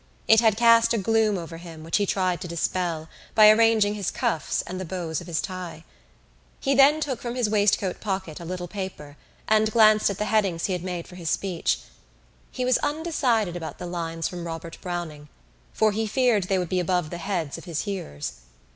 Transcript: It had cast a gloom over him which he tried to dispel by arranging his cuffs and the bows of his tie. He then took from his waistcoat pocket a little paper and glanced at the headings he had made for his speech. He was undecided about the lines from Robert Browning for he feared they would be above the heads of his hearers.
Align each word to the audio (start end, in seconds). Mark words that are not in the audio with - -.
It 0.27 0.39
had 0.41 0.57
cast 0.57 0.95
a 0.95 0.97
gloom 0.97 1.37
over 1.37 1.57
him 1.57 1.83
which 1.83 1.97
he 1.97 2.07
tried 2.07 2.41
to 2.41 2.47
dispel 2.47 3.07
by 3.35 3.51
arranging 3.51 3.93
his 3.93 4.09
cuffs 4.09 4.63
and 4.63 4.81
the 4.81 4.83
bows 4.83 5.21
of 5.21 5.27
his 5.27 5.39
tie. 5.39 5.83
He 6.59 6.73
then 6.73 6.99
took 6.99 7.21
from 7.21 7.35
his 7.35 7.51
waistcoat 7.51 7.99
pocket 8.01 8.39
a 8.39 8.43
little 8.43 8.67
paper 8.67 9.15
and 9.47 9.71
glanced 9.71 10.09
at 10.09 10.17
the 10.17 10.25
headings 10.25 10.65
he 10.65 10.73
had 10.73 10.83
made 10.83 11.07
for 11.07 11.17
his 11.17 11.29
speech. 11.29 11.81
He 12.49 12.65
was 12.65 12.79
undecided 12.79 13.55
about 13.55 13.77
the 13.77 13.85
lines 13.85 14.27
from 14.27 14.47
Robert 14.47 14.79
Browning 14.81 15.29
for 15.71 15.91
he 15.91 16.07
feared 16.07 16.45
they 16.45 16.57
would 16.57 16.67
be 16.69 16.79
above 16.79 17.11
the 17.11 17.19
heads 17.19 17.59
of 17.59 17.65
his 17.65 17.83
hearers. 17.83 18.39